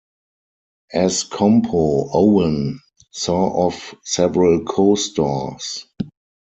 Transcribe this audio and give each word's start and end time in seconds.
As 0.93 1.21
Compo, 1.23 2.09
Owen 2.11 2.79
saw 3.11 3.49
off 3.51 3.93
several 4.03 4.63
co-stars. 4.63 5.85